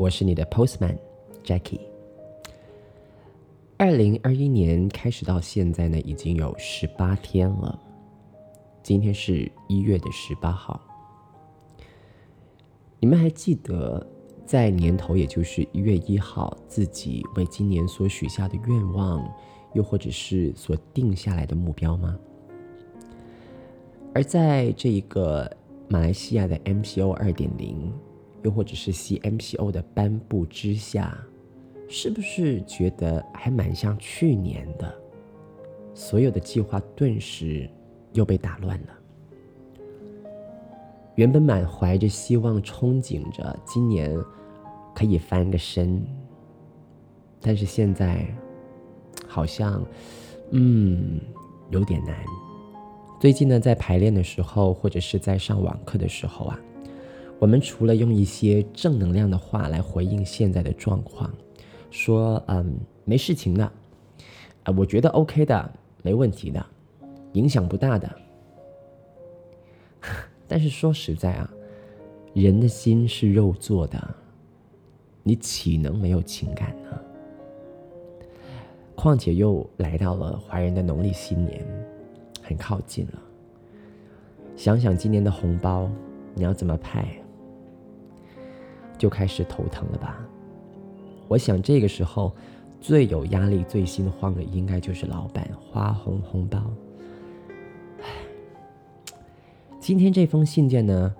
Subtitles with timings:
[0.00, 0.96] 我是你的 Postman
[1.44, 1.78] Jackie。
[3.76, 7.78] 二零二一年开始到现在呢，已经有十八天了。
[8.82, 10.80] 今天是一月的十八号。
[12.98, 14.06] 你们还记得
[14.46, 19.22] 在年头，也就是一月一号，自己为今年所许下的愿望，
[19.74, 22.18] 又或者是所定下来的目标吗？
[24.14, 25.54] 而在这一个
[25.88, 27.92] 马来西亚的 MCO 二点零。
[28.42, 31.16] 又或者是 CMCO 的颁布之下，
[31.88, 34.94] 是不是觉得还蛮像去年的？
[35.92, 37.68] 所有的计划顿时
[38.12, 38.88] 又被打乱了。
[41.16, 44.16] 原本满怀着希望、憧憬着今年
[44.94, 46.02] 可以翻个身，
[47.40, 48.24] 但是现在
[49.26, 49.84] 好像，
[50.50, 51.20] 嗯，
[51.70, 52.16] 有点难。
[53.20, 56.58] 最近呢，在排练的时候，或者是在上网课的时候啊。
[57.40, 61.32] 我们除了用一些正能量的话来回应现在的状况，
[61.90, 63.64] 说嗯没事情的，
[64.64, 66.64] 啊我觉得 OK 的，没问题的，
[67.32, 68.14] 影响不大的。
[70.46, 71.50] 但是说实在啊，
[72.34, 74.14] 人的心是肉做的，
[75.22, 76.90] 你岂能没有情感呢？
[78.94, 81.66] 况且又来到了华人的农历新年，
[82.42, 83.22] 很靠近了。
[84.56, 85.90] 想想今年的红包，
[86.34, 87.08] 你要怎么派？
[89.00, 90.20] 就开始头疼了吧？
[91.26, 92.30] 我想这个时候
[92.82, 96.60] 最有压力、最心慌的，应该就是老板花红红包。
[98.02, 98.04] 唉，
[99.80, 101.14] 今天这封信件呢，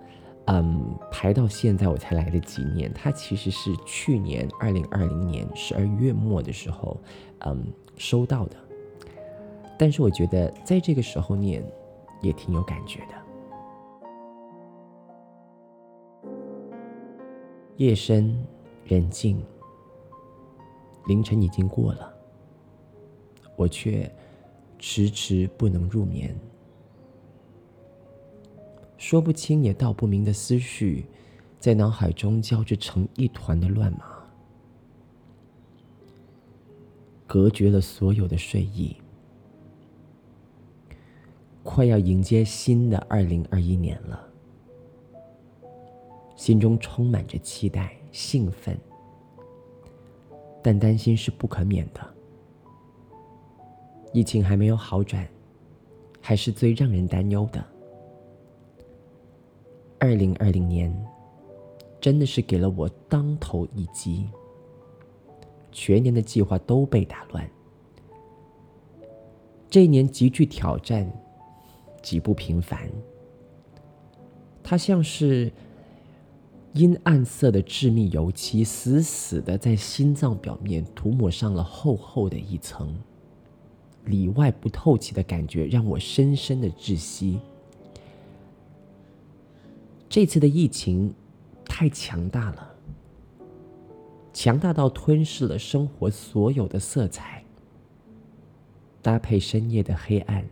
[0.44, 2.92] 嗯，排到现在我才来得及念。
[2.92, 7.00] 它其实是去年二零二零年十二月末的时候，
[7.46, 7.64] 嗯，
[7.96, 8.56] 收到的。
[9.78, 11.64] 但是我觉得在这个时候念，
[12.20, 13.14] 也挺有感觉的。
[17.80, 18.36] 夜深
[18.84, 19.42] 人静，
[21.06, 22.14] 凌晨已经过了，
[23.56, 24.14] 我却
[24.78, 26.38] 迟迟不能入眠。
[28.98, 31.06] 说不清也道不明的思绪，
[31.58, 34.28] 在脑海中交织成一团的乱麻，
[37.26, 38.94] 隔绝了所有的睡意。
[41.62, 44.29] 快要迎接新的二零二一年了。
[46.40, 48.74] 心中充满着期待、兴奋，
[50.62, 52.00] 但担心是不可免的。
[54.14, 55.28] 疫情还没有好转，
[56.18, 57.62] 还是最让人担忧的。
[59.98, 60.90] 二零二零年，
[62.00, 64.26] 真的是给了我当头一击，
[65.70, 67.46] 全年的计划都被打乱。
[69.68, 71.06] 这一年极具挑战，
[72.00, 72.90] 极不平凡。
[74.62, 75.52] 它像是……
[76.72, 82.94] 阴暗色的致密油漆，死死的在心脏表面涂抹上了厚厚的一层，
[84.04, 87.40] 里外不透气的感觉让我深深的窒息。
[90.08, 91.12] 这次的疫情
[91.64, 92.72] 太强大了，
[94.32, 97.44] 强大到吞噬了生活所有的色彩，
[99.02, 100.44] 搭配深夜的黑暗，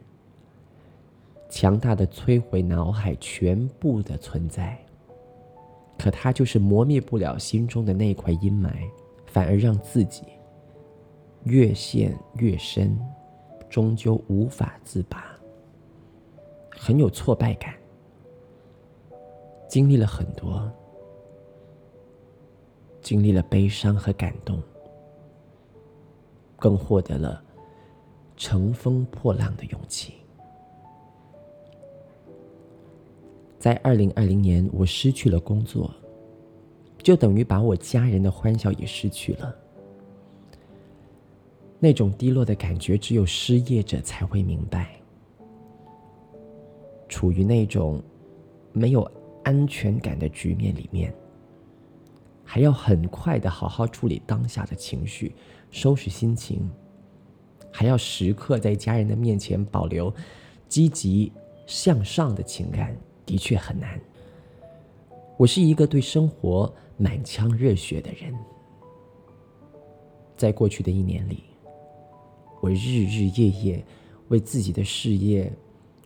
[1.49, 4.85] 强大的摧毁脑海全部的存在。
[5.99, 8.71] 可他就是磨灭不了心中的那块阴霾，
[9.27, 10.23] 反而让自己
[11.43, 12.97] 越陷越深，
[13.69, 15.37] 终究无法自拔，
[16.71, 17.75] 很有挫败感。
[19.69, 20.71] 经历了很多，
[23.03, 24.63] 经历了悲伤和感动，
[26.57, 27.43] 更获得了
[28.37, 30.15] 乘风破浪的勇气。
[33.59, 35.93] 在二零二零年，我失去了工作，
[37.03, 39.55] 就等于把我家人的欢笑也失去了。
[41.81, 44.95] 那种低落的感觉，只有失业者才会明白。
[47.09, 48.03] 处于那种
[48.73, 49.11] 没有
[49.43, 51.13] 安全感的局面里面，
[52.45, 55.35] 还要很快的好好处理当下的情绪，
[55.71, 56.71] 收拾心情，
[57.73, 60.15] 还要时刻在家人的面前保留
[60.69, 61.33] 积极
[61.67, 62.97] 向上的情感。
[63.29, 64.01] 的确很难。
[65.37, 68.35] 我是一个对生活满腔热血的人。
[70.35, 71.45] 在过去的一年里，
[72.63, 73.85] 我日日夜夜
[74.29, 75.53] 为自己的事业、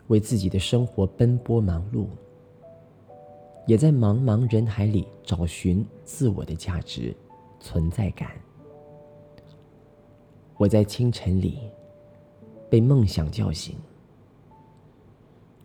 [0.08, 2.06] 为自己的生活奔波忙碌，
[3.68, 7.14] 也在茫茫人海里找寻自我的价值、
[7.60, 8.32] 存在感。
[10.56, 11.60] 我在清晨里
[12.68, 13.76] 被梦想叫醒，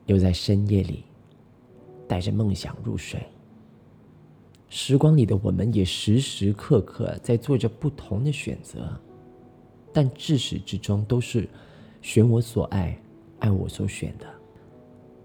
[0.05, 1.03] 又在深夜里
[2.07, 3.21] 带着梦想入睡。
[4.69, 8.89] 时光里的我们，也时时刻刻在做着不同的选择，
[9.93, 11.47] 但至始至终都是
[12.01, 12.97] 选我所爱，
[13.39, 14.25] 爱我所选的。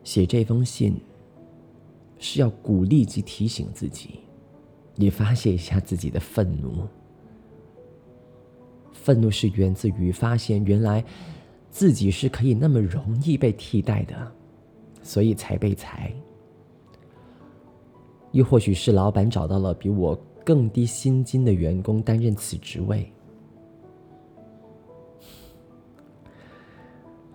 [0.04, 0.96] 写这封信
[2.18, 4.20] 是要鼓励及提醒自己，
[4.96, 6.86] 也发泄一下自己的愤怒。
[8.92, 11.04] 愤怒是源自于发现原来
[11.68, 14.32] 自己是可以那么容易被替代的，
[15.02, 16.12] 所以才被裁。
[18.32, 23.10] 又或许是老板找到了比我更低薪金的员工担任此职位。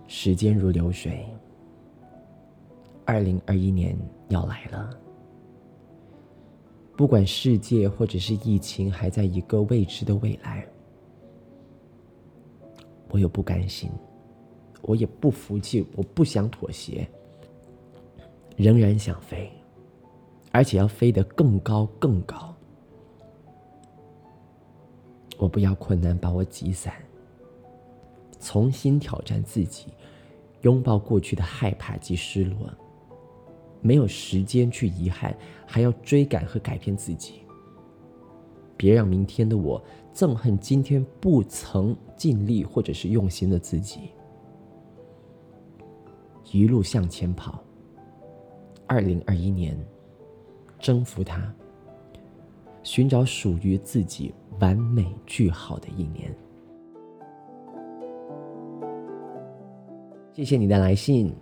[0.06, 1.24] 时间如流水，
[3.04, 3.96] 二零二一年
[4.28, 4.90] 要来了。
[6.96, 10.66] 不管世界或者是疫情还在一个未知的未来，
[13.10, 13.88] 我有不甘心，
[14.82, 17.08] 我也不服气，我不想妥协，
[18.56, 19.48] 仍然想飞。
[20.50, 22.54] 而且要飞得更高更高。
[25.36, 26.92] 我不要困难把我挤散，
[28.40, 29.86] 重新挑战自己，
[30.62, 32.56] 拥抱过去的害怕及失落。
[33.80, 37.42] 没有时间去遗憾，还要追赶和改变自己。
[38.76, 39.80] 别让明天的我
[40.12, 44.10] 憎恨今天不曾尽力或者是用心的自己。
[46.50, 47.62] 一路向前跑。
[48.86, 49.78] 二零二一年。
[50.78, 51.52] 征服它，
[52.82, 56.34] 寻找属于自己完美句号的一年。
[60.32, 61.34] 谢谢你的来信，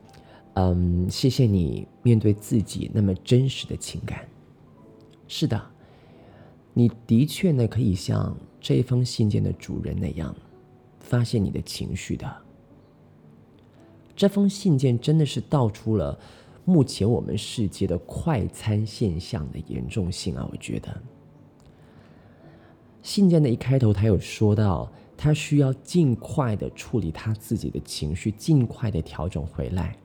[0.54, 4.26] 嗯，谢谢你面对自己那么真实的情感。
[5.28, 5.60] 是的，
[6.72, 10.34] 你的确呢可以像这封信件的主人那样，
[10.98, 12.36] 发现你的情绪的。
[14.16, 16.18] 这封信件真的是道出了。
[16.66, 21.00] 目前我们世界的快餐现象的严重性啊，我觉得
[23.02, 29.96] 信件的一开头，他有说到他需要尽快的处理他自己的情绪，尽快的调整回来。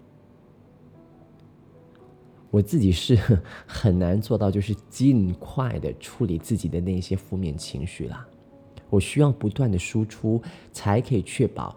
[2.52, 3.18] 我自己是
[3.66, 8.28] 很难做到，就是尽快的处理自己的那些负面情绪啦。
[8.92, 10.40] 我需要不断的输出，
[10.72, 11.76] 才可以确保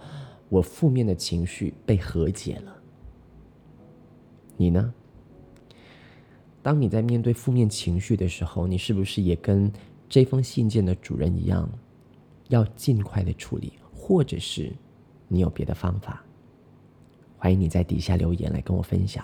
[0.51, 2.74] 我负面的情绪被和解了。
[4.57, 4.95] 你呢？
[6.63, 9.71] 当你在面对负面情绪的时候，你是不是也跟
[10.09, 11.69] 这封信件的主人一样，
[12.49, 14.73] 要尽快的处理，或者是
[15.29, 16.25] 你有别的方法？
[17.37, 19.23] 欢迎你在底下留言来跟我分享。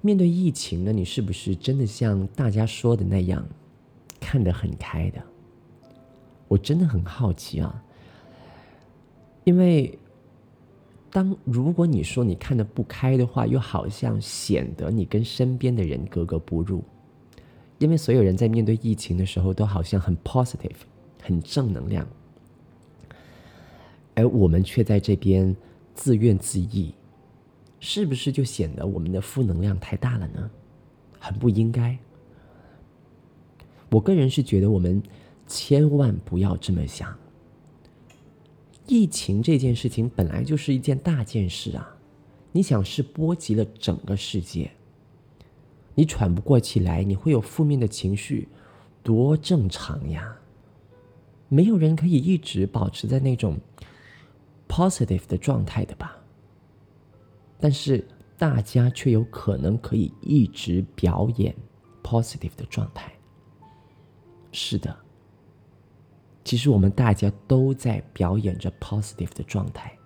[0.00, 3.46] 面对疫情呢，你是不是真的像大家说的那样，
[4.18, 5.22] 看得很开的？
[6.48, 7.84] 我真的很好奇啊，
[9.44, 9.98] 因为。
[11.14, 16.82] 当如果你说你看得不开的话，又好像显得你跟身边的人格格不入，
[17.78, 20.74] 因为所有人在面对疫情的时候都好像很 positive，
[21.22, 22.04] 很正能量，
[24.16, 25.54] 而我们却在这边
[25.94, 26.92] 自怨自艾，
[27.78, 30.50] 是不是就显得我们的负能量太大了呢？
[31.20, 31.96] 很不应该。
[33.88, 35.00] 我个人是觉得我们
[35.46, 37.16] 千万不要这么想。
[38.86, 41.96] 疫情这件事情本来就是一件大件事啊！
[42.52, 44.70] 你想是波及了整个世界，
[45.94, 48.48] 你喘不过气来，你会有负面的情绪，
[49.02, 50.36] 多正常呀！
[51.48, 53.56] 没有人可以一直保持在那种
[54.68, 56.16] positive 的状态的吧？
[57.58, 61.54] 但是大家却有可能可以一直表演
[62.02, 63.12] positive 的状态。
[64.52, 65.03] 是的。
[66.44, 69.96] 其实我们大家都在表演着 positive 的状态，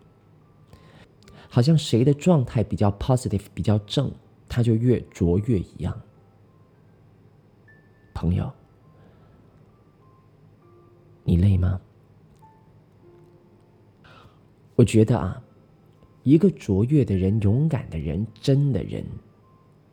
[1.49, 4.11] 好像谁的状态比较 positive、比较正，
[4.49, 6.01] 他就越卓越一样。
[8.15, 8.51] 朋友，
[11.25, 11.81] 你累吗？
[14.77, 15.43] 我觉得啊，
[16.23, 19.05] 一个卓越的人、勇敢的人、真的人，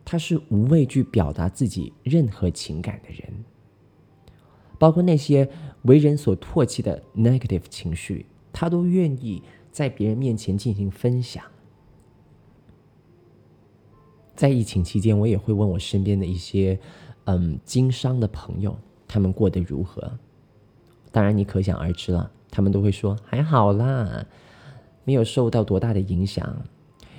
[0.04, 3.35] 他是无畏惧表达自己任何情感的人。
[4.78, 5.48] 包括那些
[5.82, 11.42] 为人所唾弃的 negative 情绪，他都愿意在别人面前进行分享。
[14.34, 16.78] 在疫情期间，我也会问我身边的一些
[17.24, 18.76] 嗯经商的朋友，
[19.08, 20.18] 他们过得如何？
[21.10, 24.26] 当然你可想而知了，他们都会说还好啦，
[25.04, 26.64] 没有受到多大的影响。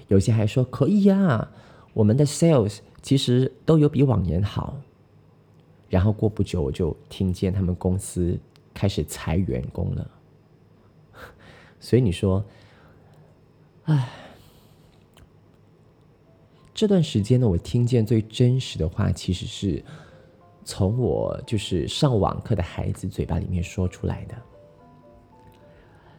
[0.09, 1.49] 有些还说可以呀，
[1.93, 4.77] 我们的 sales 其实都有比往年好。
[5.89, 8.38] 然后过不久，我就听见他们公司
[8.74, 10.12] 开始裁员工了。
[11.79, 12.44] 所以你说，
[13.86, 14.10] 唉，
[16.74, 19.84] 这段时间呢，我听见最真实的话，其实是
[20.65, 24.36] 从我就是上网课的孩子嘴巴里面说出来的。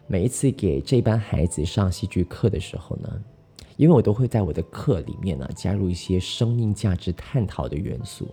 [0.06, 3.22] 每一次给这班孩子上戏剧课的时候呢，
[3.76, 8.26] 因为我都会在我的课里面呢加入一些生命价值探讨的元素。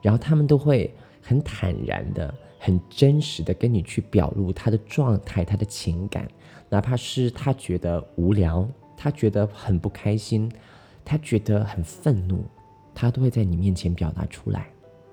[0.00, 6.28] 然后他们都会很坦然的、很真实的跟你去表露他的状态、他的情感，
[6.68, 10.50] 哪怕是他觉得无聊、他觉得很不开心、
[11.04, 12.44] 他觉得很愤怒，
[12.94, 14.68] 他都会在你面前表达出来。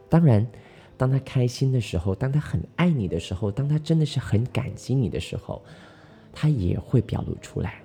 [0.10, 0.46] 当然，
[0.98, 5.62] 当他开心的时候，当他很爱你的时候，当他真的是很感激你的时候，
[6.32, 7.82] 他也会表露出来。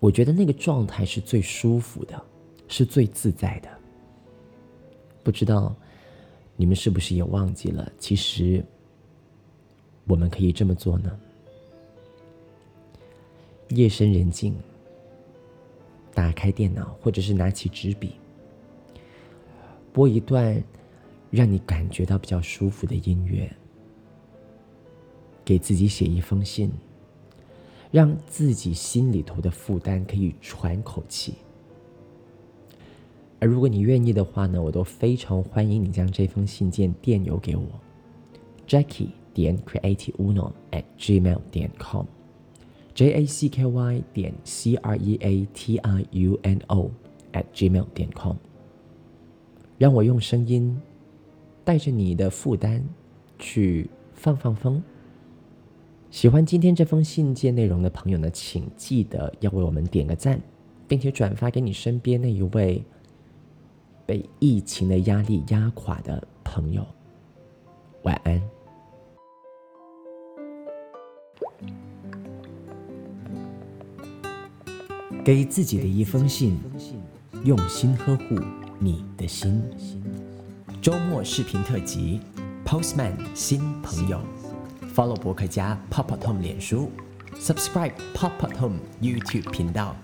[0.00, 2.22] 我觉得那个状态是最舒服的，
[2.68, 3.68] 是最自在的。
[5.28, 5.76] 不知道
[6.56, 7.92] 你们是不是也忘记了？
[7.98, 8.64] 其实
[10.06, 11.20] 我们可以这么做呢。
[13.68, 14.56] 夜深人静，
[16.14, 18.14] 打开电脑，或者是拿起纸笔，
[19.92, 20.64] 播一段
[21.30, 23.54] 让你感觉到比较舒服的音乐，
[25.44, 26.72] 给自己写一封信，
[27.90, 31.34] 让自己心里头的负担可以喘口气。
[33.40, 37.62] 而如果你愿意的话呢，我都非常欢迎你将这封信件电邮给我
[38.66, 45.46] ，Jackie 点 Createuno at gmail 点 com，J A C K Y 点 C R E A
[45.54, 46.90] T I U N O
[47.32, 48.34] at gmail 点 com，
[49.78, 50.76] 让我用声音
[51.62, 52.84] 带着你的负担
[53.38, 54.82] 去放放风。
[56.10, 60.40] 喜欢今天这封信件内容的朋友呢，请记得要为我们点个赞，
[60.88, 62.82] 并且转发给你身边那一位。
[64.08, 66.82] 被疫情的压力压垮的朋友，
[68.04, 68.40] 晚安。
[75.22, 76.58] 给自己的一封信，
[77.44, 78.36] 用心呵护
[78.78, 79.62] 你的心。
[80.80, 82.18] 周末视频特辑
[82.64, 84.22] ，Postman 新朋友
[84.94, 86.90] ，Follow 博客家 Pop Up Home 脸书
[87.34, 89.94] ，Subscribe Pop Up Home YouTube 频道，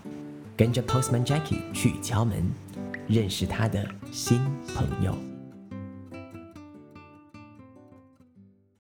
[0.55, 2.53] 跟着 Postman Jackie 去敲门。
[3.07, 4.39] 认识他的新
[4.75, 5.34] 朋友。